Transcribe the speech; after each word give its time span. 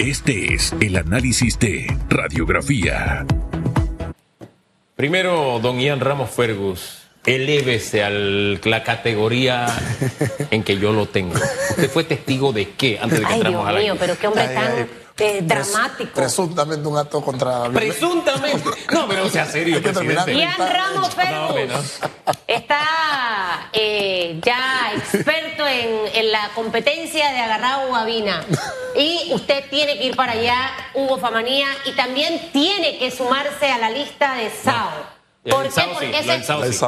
Este 0.00 0.54
es 0.54 0.72
el 0.80 0.96
análisis 0.96 1.58
de 1.58 1.94
radiografía. 2.08 3.26
Primero, 4.96 5.58
don 5.60 5.78
Ian 5.78 6.00
Ramos 6.00 6.30
Fergus, 6.30 7.02
elévese 7.26 8.02
a 8.02 8.08
la 8.08 8.82
categoría 8.82 9.66
en 10.50 10.62
que 10.62 10.78
yo 10.78 10.94
lo 10.94 11.04
tengo. 11.04 11.34
¿Usted 11.34 11.90
fue 11.90 12.04
testigo 12.04 12.50
de 12.54 12.70
qué 12.70 12.98
antes 12.98 13.18
de 13.20 13.26
que 13.26 13.30
Ay, 13.30 13.36
entramos 13.40 13.60
Dios 13.60 13.68
al 13.68 13.76
aire? 13.76 13.90
mío, 13.92 13.96
pero 14.00 14.18
qué 14.18 14.26
hombre 14.26 14.42
Ay, 14.44 14.54
tan 14.54 14.72
ay. 14.72 14.86
eh, 15.18 15.40
dramático. 15.42 16.12
Presuntamente 16.14 16.88
un 16.88 16.96
acto 16.96 17.20
contra. 17.20 17.68
Presuntamente. 17.68 18.70
No, 18.94 19.06
pero 19.06 19.28
sea 19.28 19.44
serio, 19.44 19.82
presidente. 19.82 20.34
Ian 20.34 20.56
Ramos 20.58 21.14
Fergus 21.14 22.00
no. 22.00 22.32
está 22.46 23.68
eh, 23.74 24.40
ya 24.42 24.79
experto 25.20 25.66
en, 25.66 25.90
en 26.14 26.32
la 26.32 26.50
competencia 26.54 27.30
de 27.32 27.38
agarrar 27.38 27.86
guabina. 27.88 28.44
Y 28.96 29.30
usted 29.32 29.64
tiene 29.70 29.98
que 29.98 30.04
ir 30.06 30.16
para 30.16 30.32
allá, 30.32 30.70
Hugo 30.94 31.18
Famanía, 31.18 31.68
y 31.84 31.92
también 31.92 32.50
tiene 32.52 32.98
que 32.98 33.10
sumarse 33.10 33.70
a 33.70 33.78
la 33.78 33.90
lista 33.90 34.34
de 34.34 34.50
SAO. 34.50 34.90
¿Por 35.48 35.72
qué? 35.72 35.82
Porque 35.92 36.18
ese- 36.18 36.42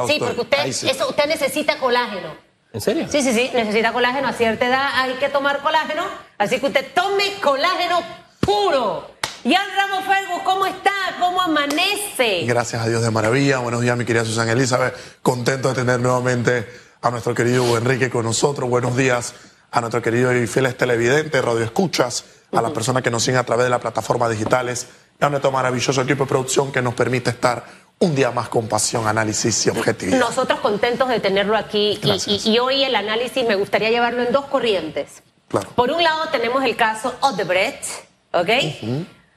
sí. 0.07 0.17
porque 0.19 0.41
usted, 0.41 0.65
eso, 0.67 1.09
usted 1.09 1.25
necesita 1.27 1.77
colágeno. 1.77 2.35
¿En 2.71 2.81
serio? 2.81 3.07
Sí, 3.09 3.21
sí, 3.21 3.33
sí, 3.33 3.51
necesita 3.53 3.93
colágeno. 3.93 4.27
A 4.27 4.33
cierta 4.33 4.65
edad 4.65 4.89
hay 4.95 5.13
que 5.13 5.29
tomar 5.29 5.59
colágeno. 5.59 6.03
Así 6.37 6.59
que 6.59 6.65
usted 6.67 6.87
tome 6.93 7.33
colágeno 7.41 8.01
puro. 8.39 9.11
Ian 9.43 9.65
Ramos 9.75 10.05
Fergus, 10.05 10.41
¿cómo 10.43 10.65
está? 10.65 10.91
¿Cómo 11.19 11.41
amanece? 11.41 12.43
Gracias 12.45 12.81
a 12.81 12.87
Dios 12.87 13.01
de 13.03 13.11
maravilla. 13.11 13.59
Buenos 13.59 13.81
días, 13.81 13.95
mi 13.97 14.05
querida 14.05 14.23
Susana 14.25 14.53
Elizabeth. 14.53 14.95
Contento 15.21 15.69
de 15.69 15.75
tener 15.75 15.99
nuevamente 15.99 16.67
a 17.03 17.11
nuestro 17.11 17.33
querido 17.35 17.63
Hugo 17.63 17.77
Enrique 17.77 18.09
con 18.09 18.23
nosotros. 18.25 18.69
Buenos 18.69 18.95
días 18.95 19.33
a 19.71 19.81
nuestro 19.81 20.01
querido 20.01 20.33
y 20.35 20.47
fieles 20.47 20.77
televidentes, 20.77 21.43
radio 21.43 21.63
escuchas, 21.63 22.23
a 22.53 22.61
las 22.61 22.71
personas 22.71 23.03
que 23.03 23.09
nos 23.11 23.23
siguen 23.23 23.39
a 23.39 23.43
través 23.43 23.65
de 23.65 23.69
las 23.69 23.81
plataformas 23.81 24.29
digitales 24.29 24.87
y 25.19 25.25
a 25.25 25.29
nuestro 25.29 25.51
maravilloso 25.51 26.01
equipo 26.01 26.23
de 26.23 26.29
producción 26.29 26.71
que 26.71 26.81
nos 26.81 26.93
permite 26.93 27.31
estar 27.31 27.63
un 27.99 28.15
día 28.15 28.31
más 28.31 28.47
con 28.49 28.67
pasión, 28.67 29.07
análisis 29.07 29.65
y 29.67 29.69
objetividad. 29.69 30.17
Nosotros 30.19 30.59
contentos 30.61 31.09
de 31.09 31.19
tenerlo 31.19 31.57
aquí 31.57 31.99
y, 32.01 32.07
Gracias. 32.07 32.45
y- 32.45 32.51
y 32.51 32.59
hoy 32.59 32.83
el 32.83 32.95
análisis 32.95 33.45
me 33.47 33.55
gustaría 33.55 33.89
llevarlo 33.89 34.23
en 34.23 34.31
dos 34.31 34.45
corrientes. 34.45 35.23
Claro. 35.49 35.69
Por 35.75 35.91
un 35.91 36.01
lado 36.03 36.29
tenemos 36.29 36.63
el 36.63 36.75
caso 36.75 37.13
Odebrecht, 37.21 37.83
¿ok? 38.31 38.49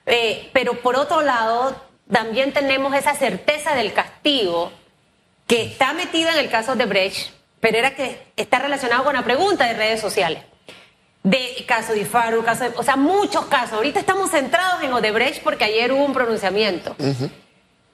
Eh, 0.07 0.51
pero 0.53 0.81
por 0.83 0.97
otro 0.97 1.21
lado 1.23 1.75
también 2.11 2.53
tenemos 2.53 2.95
esa 2.95 3.15
certeza 3.15 3.75
del 3.75 3.93
castigo 3.93 4.71
que 5.47 5.65
está 5.65 5.93
metida 5.95 6.33
en 6.33 6.39
el 6.39 6.51
caso 6.51 6.73
Odebrecht, 6.73 7.33
pero 7.61 7.79
era 7.79 7.95
que 7.95 8.33
está 8.37 8.59
relacionado 8.59 9.05
con 9.05 9.15
la 9.15 9.23
pregunta 9.23 9.67
de 9.67 9.75
redes 9.75 10.01
sociales. 10.01 10.43
De 11.23 11.65
caso 11.67 11.93
de 11.93 12.01
Ifaru, 12.01 12.45
caso 12.45 12.65
de, 12.65 12.71
o 12.77 12.83
sea, 12.83 12.97
muchos 12.97 13.47
casos. 13.47 13.73
Ahorita 13.73 13.99
estamos 13.99 14.31
centrados 14.31 14.83
en 14.85 14.93
Odebrecht 14.93 15.43
porque 15.43 15.65
ayer 15.65 15.91
hubo 15.93 16.05
un 16.05 16.13
pronunciamiento. 16.13 16.95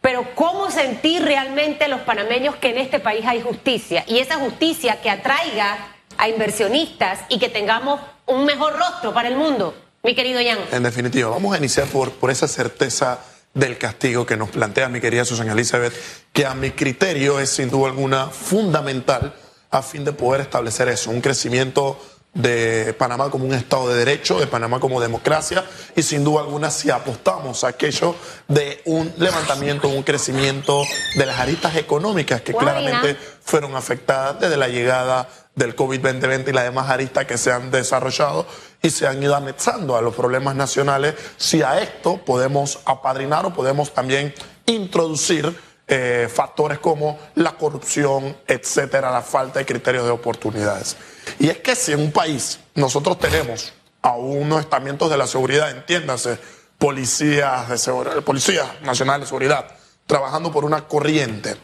Pero 0.02 0.34
¿cómo 0.34 0.70
sentir 0.70 1.22
realmente 1.22 1.88
los 1.88 2.00
panameños 2.00 2.56
que 2.56 2.70
en 2.70 2.78
este 2.78 2.98
país 2.98 3.24
hay 3.26 3.40
justicia? 3.40 4.04
Y 4.06 4.18
esa 4.18 4.34
justicia 4.36 5.00
que 5.00 5.08
atraiga 5.08 5.78
a 6.18 6.28
inversionistas 6.28 7.20
y 7.28 7.38
que 7.38 7.48
tengamos 7.48 8.00
un 8.26 8.44
mejor 8.44 8.76
rostro 8.76 9.14
para 9.14 9.28
el 9.28 9.36
mundo, 9.36 9.74
mi 10.02 10.14
querido 10.14 10.40
Jan. 10.44 10.58
En 10.72 10.82
definitiva, 10.82 11.30
vamos 11.30 11.54
a 11.54 11.58
iniciar 11.58 11.86
por, 11.86 12.10
por 12.12 12.30
esa 12.30 12.48
certeza 12.48 13.20
del 13.54 13.78
castigo 13.78 14.26
que 14.26 14.36
nos 14.36 14.50
plantea 14.50 14.88
mi 14.88 15.00
querida 15.00 15.24
Susana 15.24 15.52
Elizabeth, 15.52 15.94
que 16.32 16.46
a 16.46 16.54
mi 16.54 16.72
criterio 16.72 17.38
es 17.38 17.50
sin 17.50 17.70
duda 17.70 17.88
alguna 17.88 18.26
fundamental 18.26 19.34
a 19.72 19.82
fin 19.82 20.04
de 20.04 20.12
poder 20.12 20.42
establecer 20.42 20.88
eso, 20.88 21.10
un 21.10 21.20
crecimiento 21.20 21.98
de 22.34 22.94
Panamá 22.98 23.30
como 23.30 23.44
un 23.44 23.54
Estado 23.54 23.88
de 23.88 23.96
Derecho, 23.96 24.38
de 24.38 24.46
Panamá 24.46 24.80
como 24.80 25.00
democracia, 25.00 25.64
y 25.96 26.02
sin 26.02 26.24
duda 26.24 26.42
alguna 26.42 26.70
si 26.70 26.90
apostamos 26.90 27.64
a 27.64 27.68
aquello 27.68 28.14
de 28.48 28.80
un 28.84 29.12
levantamiento, 29.18 29.88
un 29.88 30.02
crecimiento 30.02 30.82
de 31.16 31.26
las 31.26 31.40
aristas 31.40 31.76
económicas 31.76 32.42
que 32.42 32.54
claramente 32.54 33.16
fueron 33.42 33.74
afectadas 33.74 34.40
desde 34.40 34.56
la 34.56 34.68
llegada 34.68 35.28
del 35.54 35.74
COVID-2020 35.74 36.48
y 36.48 36.52
las 36.52 36.64
demás 36.64 36.88
aristas 36.88 37.26
que 37.26 37.36
se 37.36 37.52
han 37.52 37.70
desarrollado 37.70 38.46
y 38.82 38.90
se 38.90 39.06
han 39.06 39.22
ido 39.22 39.36
anexando 39.36 39.96
a 39.96 40.02
los 40.02 40.14
problemas 40.14 40.54
nacionales, 40.54 41.14
si 41.36 41.62
a 41.62 41.80
esto 41.80 42.18
podemos 42.24 42.78
apadrinar 42.84 43.44
o 43.46 43.52
podemos 43.52 43.92
también 43.92 44.34
introducir 44.66 45.54
eh, 45.94 46.26
factores 46.26 46.78
como 46.78 47.18
la 47.34 47.52
corrupción, 47.52 48.34
etcétera, 48.46 49.10
la 49.10 49.20
falta 49.20 49.58
de 49.58 49.66
criterios 49.66 50.06
de 50.06 50.10
oportunidades. 50.10 50.96
Y 51.38 51.50
es 51.50 51.58
que 51.58 51.76
si 51.76 51.92
en 51.92 52.00
un 52.00 52.12
país 52.12 52.60
nosotros 52.74 53.18
tenemos 53.18 53.74
a 54.00 54.12
unos 54.12 54.60
estamentos 54.60 55.10
de 55.10 55.18
la 55.18 55.26
seguridad, 55.26 55.70
entiéndase, 55.70 56.38
policías, 56.78 57.68
de 57.68 57.76
seguridad, 57.76 58.22
policías 58.22 58.66
nacionales 58.80 59.26
de 59.26 59.26
seguridad, 59.26 59.66
trabajando 60.06 60.50
por 60.50 60.64
una 60.64 60.88
corriente, 60.88 61.56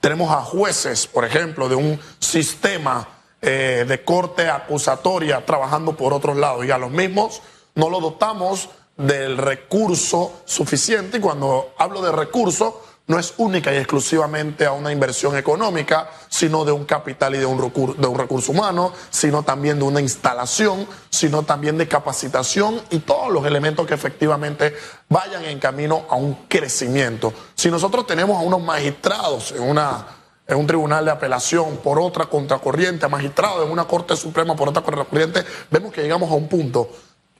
tenemos 0.00 0.30
a 0.30 0.42
jueces, 0.42 1.06
por 1.06 1.24
ejemplo, 1.24 1.70
de 1.70 1.76
un 1.76 1.98
sistema 2.18 3.08
eh, 3.40 3.86
de 3.88 4.04
corte 4.04 4.50
acusatoria 4.50 5.46
trabajando 5.46 5.96
por 5.96 6.12
otros 6.12 6.36
lados 6.36 6.66
y 6.66 6.70
a 6.70 6.76
los 6.76 6.90
mismos 6.90 7.40
no 7.74 7.88
lo 7.88 8.00
dotamos 8.00 8.68
del 8.98 9.38
recurso 9.38 10.42
suficiente 10.44 11.16
y 11.16 11.20
cuando 11.20 11.72
hablo 11.78 12.02
de 12.02 12.12
recurso 12.12 12.82
no 13.08 13.18
es 13.18 13.34
única 13.38 13.72
y 13.72 13.76
exclusivamente 13.76 14.64
a 14.64 14.72
una 14.72 14.92
inversión 14.92 15.36
económica, 15.36 16.08
sino 16.28 16.64
de 16.64 16.72
un 16.72 16.84
capital 16.84 17.34
y 17.34 17.38
de 17.38 17.46
un, 17.46 17.58
recur- 17.58 17.96
de 17.96 18.06
un 18.06 18.16
recurso 18.16 18.52
humano, 18.52 18.92
sino 19.10 19.42
también 19.42 19.78
de 19.78 19.84
una 19.84 20.00
instalación, 20.00 20.86
sino 21.10 21.42
también 21.42 21.76
de 21.78 21.88
capacitación 21.88 22.80
y 22.90 23.00
todos 23.00 23.32
los 23.32 23.44
elementos 23.44 23.86
que 23.86 23.94
efectivamente 23.94 24.74
vayan 25.08 25.44
en 25.44 25.58
camino 25.58 26.06
a 26.08 26.14
un 26.16 26.46
crecimiento. 26.48 27.32
Si 27.54 27.70
nosotros 27.70 28.06
tenemos 28.06 28.36
a 28.38 28.40
unos 28.40 28.62
magistrados 28.62 29.52
en 29.52 29.62
una 29.62 30.06
en 30.44 30.58
un 30.58 30.66
tribunal 30.66 31.04
de 31.04 31.10
apelación 31.12 31.78
por 31.78 32.00
otra 32.00 32.26
contracorriente, 32.26 33.06
a 33.06 33.08
magistrados 33.08 33.64
en 33.64 33.72
una 33.72 33.84
corte 33.84 34.16
suprema 34.16 34.56
por 34.56 34.68
otra 34.68 34.82
contracorriente, 34.82 35.44
vemos 35.70 35.92
que 35.92 36.02
llegamos 36.02 36.30
a 36.30 36.34
un 36.34 36.48
punto. 36.48 36.90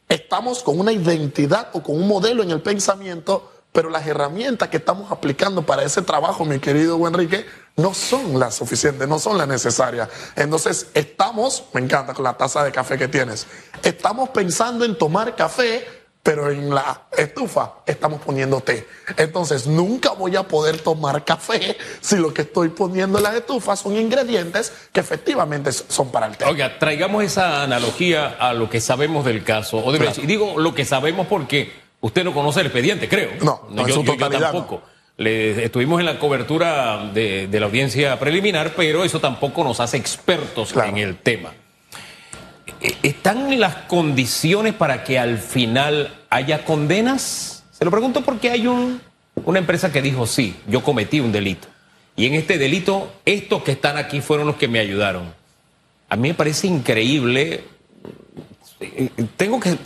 Estamos 0.09 0.63
con 0.63 0.79
una 0.79 0.93
identidad 0.93 1.69
o 1.73 1.83
con 1.83 1.97
un 1.97 2.07
modelo 2.07 2.43
en 2.43 2.53
el 2.53 2.63
pensamiento, 2.63 3.52
pero 3.73 3.89
las 3.89 4.07
herramientas 4.07 4.69
que 4.69 4.77
estamos 4.77 5.11
aplicando 5.11 5.63
para 5.63 5.83
ese 5.83 6.03
trabajo, 6.03 6.45
mi 6.45 6.59
querido 6.59 7.07
Enrique, 7.09 7.47
no 7.77 7.95
son 7.95 8.39
las 8.39 8.55
suficientes, 8.55 9.09
no 9.09 9.19
son 9.19 9.39
las 9.39 9.49
necesarias. 9.49 10.09
Entonces, 10.37 10.89
estamos, 10.93 11.65
me 11.73 11.81
encanta 11.81 12.13
con 12.13 12.25
la 12.25 12.35
taza 12.35 12.63
de 12.65 12.71
café 12.71 12.99
que 12.99 13.09
tienes, 13.09 13.47
estamos 13.83 14.29
pensando 14.29 14.85
en 14.85 14.97
tomar 14.97 15.35
café, 15.35 15.87
pero 16.23 16.51
en 16.51 16.73
la 16.73 17.09
estufa 17.17 17.79
estamos 17.85 18.21
poniendo 18.21 18.61
té. 18.61 18.87
Entonces, 19.17 19.67
nunca 19.67 20.13
voy 20.13 20.37
a 20.37 20.45
poder 20.45 20.79
tomar 20.79 21.25
café 21.25 21.77
si 22.01 22.17
lo 22.17 22.33
que 22.33 22.43
estoy 22.43 22.69
poniendo 22.69 23.19
en 23.19 23.25
la 23.25 23.37
estufa 23.37 23.75
son 23.75 23.97
ingredientes 23.97 24.73
que 24.93 25.01
efectivamente 25.01 25.73
son 25.73 26.13
para 26.13 26.27
el 26.27 26.37
té. 26.37 26.45
Oiga, 26.45 26.79
traigamos 26.79 27.25
esa 27.25 27.65
analogía 27.65 28.37
a 28.39 28.53
lo 28.53 28.71
que 28.71 28.81
sabemos 28.81 29.25
del 29.25 29.43
caso 29.43 29.79
Odebrecht. 29.79 30.19
Y 30.19 30.27
digo 30.27 30.61
lo 30.61 30.75
que 30.75 30.85
sabemos 30.85 31.27
porque 31.27 31.82
usted 32.03 32.23
no 32.25 32.35
conoce 32.35 32.61
el 32.61 32.67
expediente, 32.67 33.09
creo. 33.09 33.31
No, 33.43 33.63
no, 33.71 33.83
en 33.83 33.89
yo, 33.89 33.95
su 33.95 34.01
yo- 34.05 34.13
yo 34.13 34.19
totalidad, 34.19 34.53
tampoco. 34.53 34.83
Le- 35.17 35.65
estuvimos 35.65 35.99
en 36.01 36.07
la 36.07 36.19
cobertura 36.19 37.11
de, 37.15 37.47
de 37.47 37.61
la 37.61 37.67
audiencia 37.67 38.19
preliminar, 38.19 38.75
pero 38.77 39.05
eso 39.05 39.19
tampoco 39.21 39.65
nos 39.65 39.81
hace 39.81 39.97
expertos 39.97 40.73
Claro. 40.73 40.91
en 40.91 40.99
el 40.99 41.17
tema. 41.17 41.53
Eh, 42.81 42.95
¿Están 43.03 43.59
las 43.61 43.75
condiciones 43.87 44.75
para 44.75 45.05
que 45.05 45.19
al 45.19 45.39
final 45.39 46.15
haya 46.31 46.65
condenas? 46.65 47.65
Se 47.73 47.85
lo 47.85 47.91
pregunto 47.91 48.23
porque 48.23 48.51
hay 48.51 48.67
un, 48.67 49.01
una 49.45 49.59
empresa 49.59 49.93
que 49.93 50.01
dijo, 50.03 50.27
sí, 50.27 50.57
yo 50.69 50.83
cometí 50.83 51.21
un 51.21 51.33
delito. 51.33 51.69
Y 52.17 52.27
en 52.27 52.35
este 52.35 52.59
delito, 52.59 53.13
estos 53.25 53.63
que 53.63 53.73
están 53.73 53.97
aquí 53.97 54.21
fueron 54.21 54.47
los 54.47 54.57
que 54.57 54.69
me 54.69 54.79
ayudaron. 54.79 55.33
A 56.09 56.17
mí 56.17 56.29
me 56.29 56.35
parece 56.35 56.67
increíble. 56.67 57.65
eh, 58.81 59.11
Tengo 59.37 59.61
que 59.61 59.77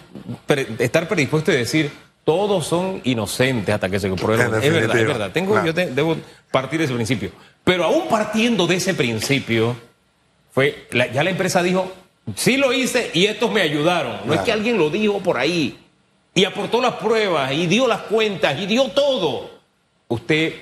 estar 0.79 1.07
predispuesto 1.09 1.51
a 1.51 1.55
decir, 1.55 1.91
todos 2.27 2.67
son 2.67 3.01
inocentes 3.05 3.73
hasta 3.73 3.89
que 3.89 4.01
se 4.01 4.09
compruebe. 4.09 4.43
En 4.43 4.55
Es 4.57 4.73
verdad, 4.73 4.99
es 4.99 5.07
verdad. 5.07 5.31
Tengo, 5.31 5.53
claro. 5.53 5.67
Yo 5.69 5.73
te- 5.73 5.87
debo 5.93 6.17
partir 6.51 6.81
de 6.81 6.87
ese 6.87 6.95
principio. 6.95 7.31
Pero 7.63 7.85
aún 7.85 8.09
partiendo 8.09 8.67
de 8.67 8.75
ese 8.75 8.95
principio, 8.95 9.77
fue 10.53 10.89
la- 10.91 11.07
ya 11.13 11.23
la 11.23 11.31
empresa 11.31 11.63
dijo, 11.63 11.93
sí 12.35 12.57
lo 12.57 12.73
hice 12.73 13.13
y 13.15 13.27
estos 13.27 13.53
me 13.53 13.61
ayudaron. 13.61 14.17
No 14.25 14.35
es 14.35 14.41
que 14.41 14.51
alguien 14.51 14.77
lo 14.77 14.91
dijo 14.91 15.21
por 15.21 15.39
ahí 15.39 15.79
y 16.35 16.45
aportó 16.45 16.81
las 16.81 16.95
pruebas 16.95 17.53
y 17.53 17.69
dio 17.69 17.87
las 17.87 18.01
cuentas 18.03 18.61
y 18.61 18.67
dio 18.67 18.89
todo. 18.89 19.49
¿Usted 20.09 20.53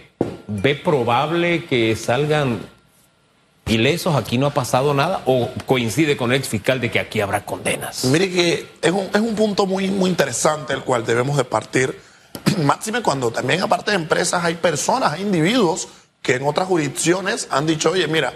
ve 0.46 0.74
probable 0.74 1.64
que 1.64 1.96
salgan 1.96 2.60
ilesos? 3.66 4.14
Aquí 4.16 4.38
no 4.38 4.46
ha 4.46 4.54
pasado 4.54 4.94
nada 4.94 5.22
o 5.26 5.48
coincide 5.66 6.16
con 6.16 6.32
el 6.32 6.38
ex 6.38 6.48
fiscal 6.48 6.80
de 6.80 6.90
que 6.90 7.00
aquí 7.00 7.20
habrá 7.20 7.44
condenas. 7.44 8.04
Mire 8.04 8.30
que 8.30 8.68
es 8.82 8.92
un, 8.92 9.08
es 9.12 9.20
un 9.20 9.34
punto 9.34 9.66
muy, 9.66 9.90
muy 9.90 10.10
interesante 10.10 10.72
el 10.72 10.82
cual 10.82 11.06
debemos 11.06 11.36
de 11.36 11.44
partir. 11.44 12.00
Máxime 12.62 13.02
cuando 13.02 13.30
también 13.30 13.62
aparte 13.62 13.90
de 13.90 13.96
empresas 13.96 14.44
hay 14.44 14.54
personas, 14.54 15.12
hay 15.12 15.22
individuos 15.22 15.88
que 16.22 16.36
en 16.36 16.46
otras 16.46 16.68
jurisdicciones 16.68 17.48
han 17.50 17.66
dicho, 17.66 17.90
oye, 17.90 18.08
mira, 18.08 18.32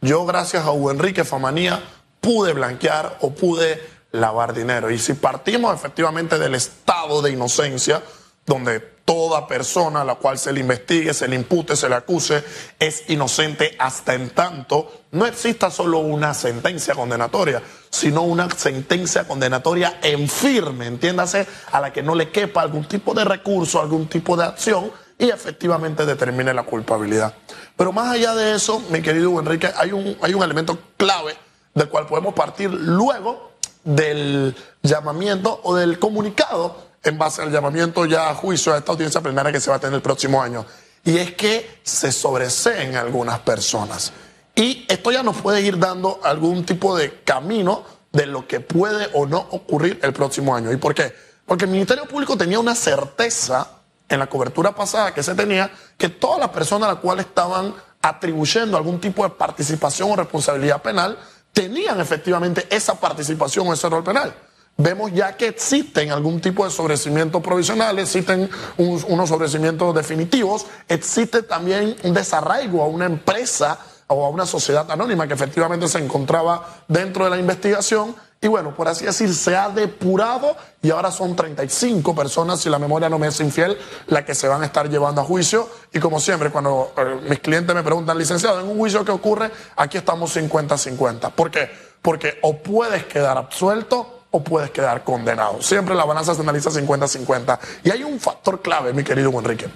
yo 0.00 0.24
gracias 0.26 0.64
a 0.64 0.72
Hugo 0.72 0.90
Enrique 0.90 1.24
Famanía 1.24 1.82
pude 2.20 2.52
blanquear 2.52 3.18
o 3.20 3.30
pude 3.30 3.80
lavar 4.12 4.52
dinero. 4.54 4.90
Y 4.90 4.98
si 4.98 5.14
partimos 5.14 5.74
efectivamente 5.74 6.38
del 6.38 6.54
estado 6.54 7.22
de 7.22 7.32
inocencia, 7.32 8.02
donde 8.44 8.91
toda 9.04 9.46
persona 9.46 10.02
a 10.02 10.04
la 10.04 10.14
cual 10.14 10.38
se 10.38 10.52
le 10.52 10.60
investigue, 10.60 11.14
se 11.14 11.28
le 11.28 11.36
impute, 11.36 11.76
se 11.76 11.88
le 11.88 11.94
acuse, 11.94 12.44
es 12.78 13.08
inocente 13.08 13.74
hasta 13.78 14.14
en 14.14 14.30
tanto 14.30 15.02
no 15.12 15.26
exista 15.26 15.70
solo 15.70 15.98
una 15.98 16.32
sentencia 16.32 16.94
condenatoria, 16.94 17.62
sino 17.90 18.22
una 18.22 18.48
sentencia 18.50 19.24
condenatoria 19.24 19.98
en 20.02 20.26
firme, 20.26 20.86
entiéndase, 20.86 21.46
a 21.70 21.80
la 21.80 21.92
que 21.92 22.02
no 22.02 22.14
le 22.14 22.30
quepa 22.30 22.62
algún 22.62 22.88
tipo 22.88 23.12
de 23.12 23.24
recurso, 23.24 23.78
algún 23.78 24.08
tipo 24.08 24.38
de 24.38 24.44
acción 24.44 24.90
y 25.18 25.28
efectivamente 25.28 26.06
determine 26.06 26.54
la 26.54 26.62
culpabilidad. 26.62 27.34
Pero 27.76 27.92
más 27.92 28.08
allá 28.08 28.34
de 28.34 28.54
eso, 28.54 28.82
mi 28.88 29.02
querido 29.02 29.38
Enrique, 29.38 29.70
hay 29.76 29.92
un, 29.92 30.16
hay 30.22 30.32
un 30.32 30.42
elemento 30.42 30.78
clave 30.96 31.36
del 31.74 31.90
cual 31.90 32.06
podemos 32.06 32.32
partir 32.32 32.70
luego 32.70 33.52
del 33.84 34.56
llamamiento 34.82 35.60
o 35.62 35.74
del 35.74 35.98
comunicado 35.98 36.91
en 37.02 37.18
base 37.18 37.42
al 37.42 37.50
llamamiento 37.50 38.06
ya 38.06 38.30
a 38.30 38.34
juicio 38.34 38.72
a 38.72 38.78
esta 38.78 38.92
audiencia 38.92 39.20
plenaria 39.20 39.52
que 39.52 39.60
se 39.60 39.70
va 39.70 39.76
a 39.76 39.80
tener 39.80 39.94
el 39.94 40.02
próximo 40.02 40.42
año. 40.42 40.64
Y 41.04 41.18
es 41.18 41.34
que 41.34 41.80
se 41.82 42.12
sobreseen 42.12 42.96
algunas 42.96 43.40
personas. 43.40 44.12
Y 44.54 44.84
esto 44.88 45.10
ya 45.10 45.22
nos 45.22 45.36
puede 45.38 45.62
ir 45.62 45.78
dando 45.78 46.20
algún 46.22 46.64
tipo 46.64 46.96
de 46.96 47.22
camino 47.22 47.84
de 48.12 48.26
lo 48.26 48.46
que 48.46 48.60
puede 48.60 49.08
o 49.14 49.26
no 49.26 49.38
ocurrir 49.38 49.98
el 50.02 50.12
próximo 50.12 50.54
año. 50.54 50.70
¿Y 50.70 50.76
por 50.76 50.94
qué? 50.94 51.12
Porque 51.46 51.64
el 51.64 51.70
Ministerio 51.70 52.06
Público 52.06 52.36
tenía 52.36 52.60
una 52.60 52.74
certeza 52.74 53.68
en 54.08 54.18
la 54.18 54.28
cobertura 54.28 54.74
pasada 54.74 55.14
que 55.14 55.22
se 55.22 55.34
tenía 55.34 55.70
que 55.96 56.10
todas 56.10 56.38
las 56.38 56.50
personas 56.50 56.88
a 56.88 56.92
las 56.92 57.00
cuales 57.00 57.26
estaban 57.26 57.74
atribuyendo 58.02 58.76
algún 58.76 59.00
tipo 59.00 59.24
de 59.24 59.30
participación 59.30 60.10
o 60.10 60.16
responsabilidad 60.16 60.82
penal 60.82 61.18
tenían 61.52 62.00
efectivamente 62.00 62.66
esa 62.70 62.98
participación 62.98 63.68
o 63.68 63.72
ese 63.72 63.88
rol 63.88 64.04
penal 64.04 64.34
vemos 64.76 65.12
ya 65.12 65.36
que 65.36 65.48
existen 65.48 66.10
algún 66.10 66.40
tipo 66.40 66.64
de 66.64 66.70
sobrecimientos 66.70 67.42
provisionales, 67.42 68.04
existen 68.04 68.50
unos 68.78 69.28
sobrecimientos 69.28 69.94
definitivos, 69.94 70.66
existe 70.88 71.42
también 71.42 71.96
un 72.02 72.14
desarraigo 72.14 72.82
a 72.82 72.86
una 72.86 73.06
empresa 73.06 73.78
o 74.08 74.26
a 74.26 74.28
una 74.28 74.46
sociedad 74.46 74.90
anónima 74.90 75.26
que 75.26 75.34
efectivamente 75.34 75.88
se 75.88 75.98
encontraba 75.98 76.84
dentro 76.88 77.24
de 77.24 77.30
la 77.30 77.38
investigación. 77.38 78.14
Y 78.40 78.48
bueno, 78.48 78.74
por 78.74 78.88
así 78.88 79.04
decir, 79.04 79.32
se 79.32 79.56
ha 79.56 79.68
depurado 79.68 80.56
y 80.82 80.90
ahora 80.90 81.12
son 81.12 81.36
35 81.36 82.12
personas, 82.12 82.60
si 82.60 82.68
la 82.68 82.78
memoria 82.80 83.08
no 83.08 83.16
me 83.16 83.28
es 83.28 83.38
infiel, 83.38 83.78
las 84.08 84.24
que 84.24 84.34
se 84.34 84.48
van 84.48 84.62
a 84.62 84.66
estar 84.66 84.90
llevando 84.90 85.20
a 85.20 85.24
juicio. 85.24 85.68
Y 85.92 86.00
como 86.00 86.18
siempre, 86.18 86.50
cuando 86.50 86.92
eh, 86.96 87.20
mis 87.28 87.38
clientes 87.38 87.72
me 87.74 87.84
preguntan, 87.84 88.18
licenciado, 88.18 88.60
en 88.60 88.66
un 88.66 88.76
juicio 88.76 89.04
que 89.04 89.12
ocurre, 89.12 89.50
aquí 89.76 89.96
estamos 89.96 90.36
50-50. 90.36 91.30
¿Por 91.30 91.52
qué? 91.52 91.70
Porque 92.02 92.40
o 92.42 92.58
puedes 92.58 93.04
quedar 93.04 93.38
absuelto 93.38 94.21
o 94.32 94.42
puedes 94.42 94.70
quedar 94.70 95.04
condenado. 95.04 95.62
Siempre 95.62 95.94
la 95.94 96.04
balanza 96.04 96.34
se 96.34 96.40
analiza 96.40 96.70
50-50. 96.70 97.58
Y 97.84 97.90
hay 97.90 98.02
un 98.02 98.18
factor 98.18 98.60
clave, 98.60 98.92
mi 98.92 99.04
querido 99.04 99.30
Enrique 99.30 99.68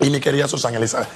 y 0.00 0.10
mi 0.10 0.18
querida 0.18 0.48
Susana 0.48 0.78
Elizabeth. 0.78 1.08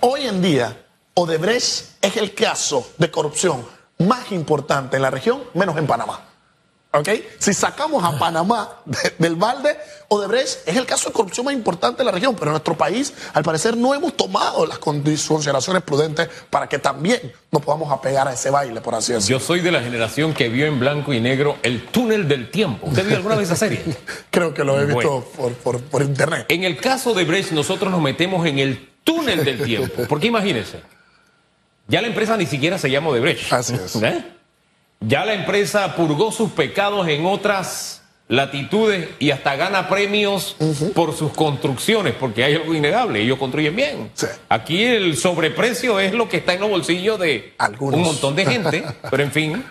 Hoy 0.00 0.26
en 0.26 0.42
día, 0.42 0.84
Odebrecht 1.14 2.02
es 2.02 2.16
el 2.16 2.34
caso 2.34 2.90
de 2.98 3.10
corrupción 3.10 3.64
más 3.98 4.32
importante 4.32 4.96
en 4.96 5.02
la 5.02 5.10
región, 5.10 5.44
menos 5.54 5.76
en 5.76 5.86
Panamá. 5.86 6.31
¿Ok? 6.94 7.08
Si 7.38 7.54
sacamos 7.54 8.04
a 8.04 8.18
Panamá 8.18 8.82
del 9.18 9.34
balde, 9.36 9.76
Odebrecht 10.08 10.68
es 10.68 10.76
el 10.76 10.84
caso 10.84 11.08
de 11.08 11.14
corrupción 11.14 11.46
más 11.46 11.54
importante 11.54 11.98
de 11.98 12.04
la 12.04 12.12
región, 12.12 12.34
pero 12.34 12.46
en 12.46 12.52
nuestro 12.52 12.76
país, 12.76 13.14
al 13.32 13.42
parecer, 13.42 13.76
no 13.76 13.94
hemos 13.94 14.14
tomado 14.14 14.66
las 14.66 14.78
consideraciones 14.78 15.82
prudentes 15.82 16.28
para 16.50 16.68
que 16.68 16.78
también 16.78 17.32
nos 17.50 17.62
podamos 17.62 17.90
apegar 17.90 18.28
a 18.28 18.34
ese 18.34 18.50
baile, 18.50 18.82
por 18.82 18.94
así 18.94 19.14
decirlo. 19.14 19.38
Yo 19.38 19.44
soy 19.44 19.60
de 19.60 19.72
la 19.72 19.80
generación 19.80 20.34
que 20.34 20.50
vio 20.50 20.66
en 20.66 20.78
blanco 20.78 21.14
y 21.14 21.20
negro 21.20 21.56
El 21.62 21.86
túnel 21.86 22.28
del 22.28 22.50
tiempo. 22.50 22.88
¿Usted 22.88 23.06
vio 23.06 23.16
alguna 23.16 23.36
vez 23.36 23.46
esa 23.46 23.56
serie? 23.56 23.82
Creo 24.30 24.52
que 24.52 24.62
lo 24.62 24.78
he 24.78 24.84
visto 24.84 25.24
por, 25.90 26.02
internet. 26.02 26.44
En 26.48 26.64
el 26.64 26.76
caso 26.78 27.14
de 27.14 27.24
Brecht, 27.24 27.52
nosotros 27.52 27.90
nos 27.90 28.02
metemos 28.02 28.46
en 28.46 28.58
el 28.58 28.90
túnel 29.02 29.44
del 29.44 29.62
tiempo. 29.62 30.04
Porque 30.08 30.26
imagínense, 30.26 30.82
ya 31.88 32.02
la 32.02 32.08
empresa 32.08 32.36
ni 32.36 32.44
siquiera 32.44 32.76
se 32.76 32.90
llama 32.90 33.08
Odebrecht. 33.08 33.50
Así 33.50 33.74
es. 33.74 33.96
¿Eh? 33.96 34.24
Ya 35.06 35.24
la 35.24 35.34
empresa 35.34 35.94
purgó 35.96 36.30
sus 36.32 36.50
pecados 36.52 37.08
en 37.08 37.26
otras 37.26 38.02
latitudes 38.28 39.10
y 39.18 39.30
hasta 39.30 39.56
gana 39.56 39.88
premios 39.88 40.56
por 40.94 41.14
sus 41.14 41.32
construcciones, 41.32 42.14
porque 42.18 42.44
hay 42.44 42.54
algo 42.54 42.74
innegable, 42.74 43.20
ellos 43.20 43.38
construyen 43.38 43.76
bien. 43.76 44.10
Aquí 44.48 44.82
el 44.84 45.16
sobreprecio 45.16 46.00
es 46.00 46.14
lo 46.14 46.28
que 46.28 46.38
está 46.38 46.54
en 46.54 46.60
los 46.60 46.70
bolsillos 46.70 47.18
de 47.18 47.54
un 47.78 48.00
montón 48.00 48.34
de 48.34 48.46
gente, 48.46 48.84
pero 49.10 49.22
en 49.22 49.32
fin. 49.32 49.64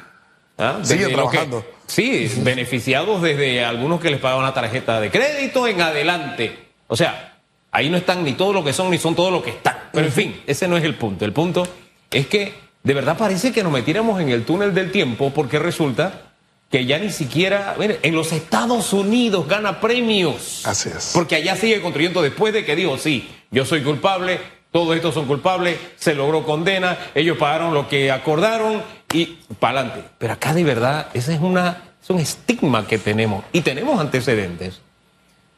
¿ah? 0.58 0.80
Sigue 0.84 1.08
trabajando. 1.08 1.66
sí, 1.88 2.32
beneficiados 2.38 3.22
desde 3.22 3.66
algunos 3.66 4.00
que 4.00 4.12
les 4.12 4.20
pagan 4.20 4.40
una 4.40 4.54
tarjeta 4.54 5.00
de 5.02 5.10
crédito 5.10 5.68
en 5.68 5.82
adelante. 5.82 6.68
O 6.88 6.96
sea, 6.96 7.40
ahí 7.72 7.90
no 7.90 7.98
están 7.98 8.24
ni 8.24 8.34
todo 8.34 8.54
lo 8.54 8.64
que 8.64 8.74
son 8.74 8.92
ni 8.92 8.98
son 8.98 9.16
todo 9.16 9.32
lo 9.32 9.42
que 9.42 9.52
están. 9.52 9.78
Pero 9.92 10.06
en 10.06 10.14
fin, 10.14 10.42
ese 10.46 10.68
no 10.68 10.78
es 10.78 10.84
el 10.84 10.96
punto. 10.96 11.26
El 11.26 11.34
punto 11.34 11.68
es 12.12 12.28
que 12.28 12.54
de 12.84 12.94
verdad 12.94 13.18
parece 13.18 13.52
que 13.52 13.64
nos 13.64 13.72
metiéramos 13.72 14.20
en 14.20 14.30
el 14.30 14.44
túnel 14.44 14.74
del 14.74 14.92
tiempo 14.92 15.32
porque 15.34 15.60
resulta 15.60 16.32
que 16.70 16.86
ya 16.86 16.98
ni 16.98 17.12
siquiera, 17.12 17.76
mire, 17.78 18.00
en 18.02 18.16
los 18.16 18.32
Estados 18.32 18.94
Unidos 18.94 19.48
gana 19.48 19.82
premios. 19.82 20.66
Así 20.66 20.90
es. 20.90 21.12
Porque 21.14 21.36
allá 21.36 21.56
sigue 21.56 21.82
construyendo 21.82 22.22
después 22.22 22.54
de 22.54 22.64
que 22.64 22.76
dijo, 22.76 22.98
sí, 22.98 23.30
yo 23.52 23.66
soy 23.66 23.84
culpable, 23.84 24.40
todos 24.72 24.96
estos 24.96 25.14
son 25.14 25.26
culpables, 25.26 25.78
se 25.98 26.16
logró 26.16 26.44
condena, 26.44 26.98
ellos 27.14 27.38
pagaron 27.38 27.74
lo 27.74 27.90
que 27.90 28.10
acordaron 28.10 28.82
y 29.14 29.26
para 29.60 29.82
adelante. 29.82 30.10
Pero 30.18 30.34
acá 30.34 30.54
de 30.54 30.64
verdad, 30.64 31.08
ese 31.14 31.34
es, 31.34 31.42
una, 31.42 31.92
es 32.02 32.10
un 32.10 32.20
estigma 32.20 32.88
que 32.88 32.98
tenemos 32.98 33.44
y 33.52 33.62
tenemos 33.62 34.00
antecedentes 34.00 34.80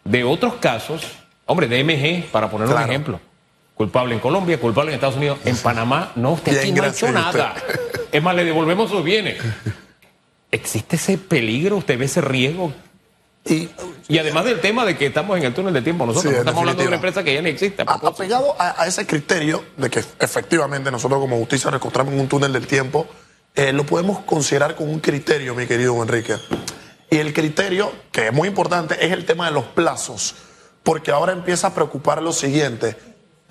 de 0.04 0.24
otros 0.24 0.56
casos, 0.56 1.04
hombre, 1.46 1.68
de 1.68 1.84
MG, 1.84 2.32
para 2.32 2.50
poner 2.50 2.68
un 2.68 2.82
ejemplo 2.82 3.20
Culpable 3.76 4.14
en 4.14 4.20
Colombia, 4.20 4.60
culpable 4.60 4.92
en 4.92 4.96
Estados 4.96 5.16
Unidos. 5.16 5.40
En 5.46 5.58
Panamá, 5.58 6.12
no, 6.16 6.34
usted 6.34 6.58
aquí 6.60 6.72
no 6.72 6.84
ha 6.84 6.88
hecho 6.88 7.12
nada. 7.12 7.56
Es 8.12 8.22
más, 8.22 8.36
le 8.36 8.46
devolvemos 8.46 8.90
sus 8.92 9.04
bienes. 9.04 9.38
¿Existe 10.52 10.98
ese 10.98 11.18
peligro? 11.18 11.78
¿Usted 11.78 11.98
ve 11.98 12.06
ese 12.06 12.22
riesgo? 12.22 12.72
Y, 13.46 13.70
y, 14.08 14.20
además 14.20 14.46
del 14.46 14.62
tema 14.62 14.86
de 14.86 14.96
que 14.96 15.08
estamos 15.08 15.38
en 15.38 15.44
el 15.44 15.54
túnel 15.54 15.74
de 15.74 15.82
tiempo, 15.82 16.06
nosotros 16.06 16.34
estamos 16.34 16.60
hablando 16.60 16.82
de 16.82 16.88
una 16.88 16.96
empresa 16.96 17.24
que 17.24 17.34
ya 17.34 17.42
no 17.42 17.50
existe. 17.50 17.84
Apegado 17.86 18.56
a, 18.58 18.82
a, 18.82 18.88
ese 18.88 19.06
criterio 19.06 19.66
de 19.76 19.90
que 19.90 20.00
efectivamente 20.20 20.90
nosotros 20.92 21.20
como 21.20 21.38
justicia 21.40 21.70
encontramos 21.74 22.14
un 22.14 22.30
túnel 22.30 22.54
del 22.54 22.68
tiempo, 22.68 23.06
eh, 23.56 23.74
lo 23.74 23.86
podemos 23.86 24.20
considerar 24.20 24.76
con 24.76 24.88
un 24.88 25.00
criterio, 25.00 25.56
mi 25.56 25.68
querido 25.68 26.02
Enrique. 26.02 26.36
Y 27.10 27.18
el 27.18 27.34
criterio, 27.34 27.92
que 28.12 28.28
es 28.28 28.34
muy 28.34 28.48
importante, 28.48 29.06
es 29.06 29.12
el 29.12 29.26
tema 29.26 29.48
de 29.48 29.52
los 29.52 29.66
plazos. 29.66 30.36
Porque 30.84 31.12
ahora 31.12 31.34
empieza 31.34 31.68
a 31.68 31.74
preocupar 31.74 32.22
lo 32.22 32.34
siguiente 32.34 32.98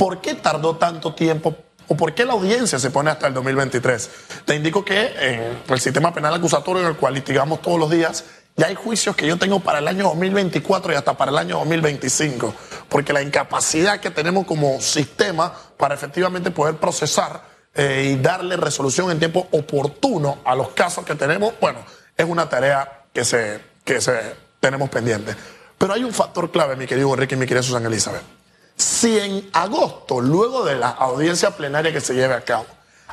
¿Por 0.03 0.21
qué 0.21 0.35
tardó 0.35 0.75
tanto 0.79 1.15
tiempo 1.15 1.55
o 1.87 1.97
por 1.97 2.13
qué 2.13 2.25
la 2.25 2.33
audiencia 2.33 2.81
se 2.81 2.91
pone 2.91 3.09
hasta 3.09 3.29
el 3.29 3.35
2023? 3.35 4.11
Te 4.45 4.57
indico 4.57 4.85
que 4.85 5.13
en 5.17 5.63
el 5.69 5.81
sistema 5.81 6.13
penal 6.13 6.35
acusatorio 6.35 6.83
en 6.83 6.89
el 6.89 6.97
cual 6.97 7.15
litigamos 7.15 7.63
todos 7.63 7.79
los 7.79 7.89
días, 7.89 8.25
ya 8.57 8.67
hay 8.67 8.75
juicios 8.75 9.15
que 9.15 9.29
yo 9.29 9.37
tengo 9.37 9.61
para 9.61 9.79
el 9.79 9.87
año 9.87 10.03
2024 10.09 10.93
y 10.93 10.97
hasta 10.97 11.17
para 11.17 11.31
el 11.31 11.39
año 11.39 11.59
2025, 11.59 12.53
porque 12.89 13.13
la 13.13 13.23
incapacidad 13.23 14.01
que 14.01 14.11
tenemos 14.11 14.45
como 14.45 14.81
sistema 14.81 15.55
para 15.77 15.95
efectivamente 15.95 16.51
poder 16.51 16.79
procesar 16.79 17.45
eh, 17.73 18.11
y 18.13 18.21
darle 18.21 18.57
resolución 18.57 19.09
en 19.13 19.21
tiempo 19.21 19.47
oportuno 19.53 20.39
a 20.45 20.57
los 20.57 20.71
casos 20.71 21.05
que 21.05 21.15
tenemos, 21.15 21.55
bueno, 21.61 21.79
es 22.17 22.27
una 22.27 22.49
tarea 22.49 23.05
que 23.13 23.25
se, 23.25 23.61
que 23.85 24.01
se 24.01 24.19
tenemos 24.59 24.91
pendiente. 24.91 25.37
Pero 25.79 25.93
hay 25.93 26.03
un 26.03 26.13
factor 26.13 26.51
clave, 26.51 26.75
mi 26.75 26.89
querido 26.89 27.15
Enrique 27.15 27.37
y 27.37 27.39
mi 27.39 27.47
querida 27.47 27.63
Susana 27.63 27.87
Elizabeth. 27.87 28.42
Si 28.83 29.17
en 29.17 29.49
agosto, 29.53 30.21
luego 30.21 30.65
de 30.65 30.75
la 30.75 30.89
audiencia 30.89 31.53
plenaria 31.53 31.93
que 31.93 32.01
se 32.01 32.15
lleve 32.15 32.35
a 32.35 32.41
cabo, 32.41 32.67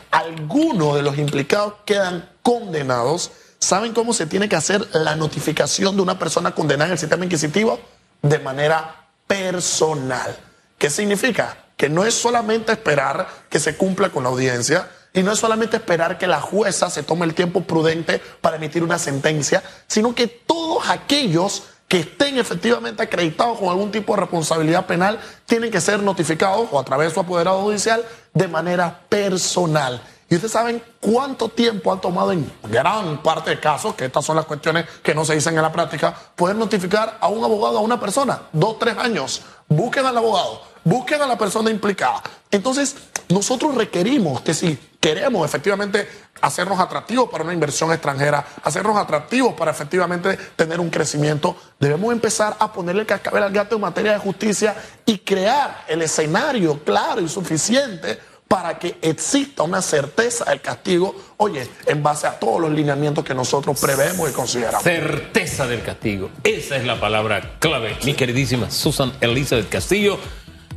algunos 0.09 0.95
de 0.95 1.03
los 1.03 1.19
implicados 1.19 1.75
quedan 1.85 2.27
condenados, 2.41 3.29
¿saben 3.59 3.93
cómo 3.93 4.13
se 4.13 4.25
tiene 4.25 4.49
que 4.49 4.55
hacer 4.55 4.88
la 4.93 5.15
notificación 5.15 5.95
de 5.95 6.01
una 6.01 6.17
persona 6.17 6.55
condenada 6.55 6.88
en 6.88 6.93
el 6.93 6.97
sistema 6.97 7.23
inquisitivo? 7.23 7.79
De 8.23 8.39
manera 8.39 9.09
personal. 9.27 10.35
¿Qué 10.79 10.89
significa? 10.89 11.55
Que 11.77 11.88
no 11.88 12.03
es 12.03 12.15
solamente 12.15 12.71
esperar 12.71 13.27
que 13.47 13.59
se 13.59 13.77
cumpla 13.77 14.09
con 14.09 14.23
la 14.23 14.29
audiencia, 14.29 14.89
y 15.13 15.21
no 15.21 15.31
es 15.31 15.38
solamente 15.38 15.77
esperar 15.77 16.17
que 16.17 16.25
la 16.25 16.41
jueza 16.41 16.89
se 16.89 17.03
tome 17.03 17.25
el 17.25 17.35
tiempo 17.35 17.61
prudente 17.61 18.19
para 18.41 18.55
emitir 18.55 18.83
una 18.83 18.97
sentencia, 18.97 19.61
sino 19.85 20.15
que 20.15 20.25
todos 20.25 20.89
aquellos 20.89 21.63
que 21.89 22.01
estén 22.01 22.38
efectivamente 22.38 23.01
acreditados 23.01 23.58
con 23.58 23.67
algún 23.67 23.91
tipo 23.91 24.13
de 24.13 24.22
responsabilidad 24.22 24.86
penal 24.86 25.19
tienen 25.46 25.72
que 25.72 25.81
ser 25.81 26.01
notificados 26.01 26.69
o 26.72 26.79
a 26.79 26.86
través 26.86 27.10
de 27.10 27.13
su 27.15 27.19
apoderado 27.19 27.62
judicial 27.63 28.05
de 28.34 28.48
manera 28.48 29.01
personal. 29.10 30.00
Y 30.29 30.36
ustedes 30.36 30.51
saben 30.51 30.84
cuánto 31.00 31.50
tiempo 31.50 31.91
han 31.91 32.00
tomado 32.00 32.31
en 32.31 32.50
gran 32.69 33.24
parte 33.24 33.50
de 33.50 33.60
casos, 33.60 33.96
que 33.96 34.05
estas 34.05 34.24
son 34.24 34.36
las 34.36 34.46
cuestiones 34.46 34.86
que 35.01 35.15
no 35.15 35.25
se 35.25 35.34
dicen 35.34 35.55
en 35.55 35.63
la 35.63 35.72
práctica, 35.72 36.15
poder 36.36 36.55
notificar 36.55 37.17
a 37.19 37.27
un 37.27 37.43
abogado, 37.43 37.79
a 37.79 37.81
una 37.81 38.00
persona, 38.00 38.43
dos, 38.53 38.77
tres 38.77 38.96
años. 39.00 39.41
Busquen 39.67 40.05
al 40.05 40.15
abogado, 40.15 40.62
busquen 40.84 41.24
a 41.24 41.25
la 41.25 41.39
persona 41.39 41.72
implicada. 41.72 42.22
Entonces, 42.51 42.96
nosotros 43.29 43.74
requerimos 43.74 44.41
que 44.41 44.53
si 44.53 44.77
queremos 44.99 45.45
efectivamente 45.45 46.07
hacernos 46.41 46.79
atractivos 46.79 47.29
para 47.29 47.43
una 47.43 47.53
inversión 47.53 47.91
extranjera, 47.91 48.45
hacernos 48.63 48.97
atractivos 48.97 49.53
para 49.53 49.71
efectivamente 49.71 50.37
tener 50.55 50.79
un 50.79 50.89
crecimiento, 50.89 51.55
debemos 51.79 52.11
empezar 52.11 52.55
a 52.59 52.71
ponerle 52.71 53.05
cascabel 53.05 53.43
al 53.43 53.51
gato 53.51 53.75
en 53.75 53.81
materia 53.81 54.13
de 54.13 54.19
justicia 54.19 54.75
y 55.05 55.19
crear 55.19 55.85
el 55.87 56.01
escenario 56.01 56.83
claro 56.83 57.21
y 57.21 57.29
suficiente 57.29 58.19
para 58.47 58.79
que 58.79 58.97
exista 59.03 59.61
una 59.61 59.81
certeza 59.81 60.45
del 60.45 60.59
castigo, 60.59 61.15
oye, 61.37 61.69
en 61.85 62.01
base 62.01 62.25
a 62.25 62.39
todos 62.39 62.59
los 62.59 62.71
lineamientos 62.71 63.23
que 63.23 63.35
nosotros 63.35 63.79
prevemos 63.79 64.27
y 64.27 64.33
consideramos. 64.33 64.81
Certeza 64.81 65.67
del 65.67 65.83
castigo. 65.83 66.31
Esa 66.43 66.77
es 66.77 66.83
la 66.83 66.99
palabra 66.99 67.57
clave, 67.59 67.95
mi 68.03 68.15
queridísima 68.15 68.71
Susan 68.71 69.13
Elizabeth 69.21 69.69
Castillo 69.69 70.17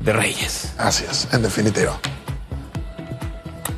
de 0.00 0.12
Reyes. 0.12 0.74
Así 0.76 1.04
es, 1.10 1.28
en 1.32 1.42
definitiva. 1.42 1.98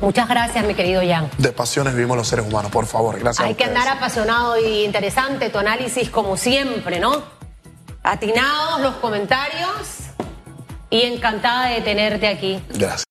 Muchas 0.01 0.27
gracias, 0.27 0.65
mi 0.65 0.73
querido 0.73 1.01
Jan. 1.07 1.29
De 1.37 1.51
pasiones 1.51 1.93
vivimos 1.95 2.17
los 2.17 2.27
seres 2.27 2.45
humanos, 2.45 2.71
por 2.71 2.85
favor. 2.85 3.19
Gracias. 3.19 3.45
Hay 3.45 3.53
a 3.53 3.57
que 3.57 3.63
andar 3.65 3.87
apasionado 3.87 4.59
y 4.59 4.83
interesante 4.83 5.49
tu 5.49 5.57
análisis 5.57 6.09
como 6.09 6.37
siempre, 6.37 6.99
¿no? 6.99 7.23
Atinados 8.03 8.81
los 8.81 8.95
comentarios 8.95 10.05
y 10.89 11.01
encantada 11.01 11.67
de 11.67 11.81
tenerte 11.81 12.27
aquí. 12.27 12.61
Gracias. 12.69 13.03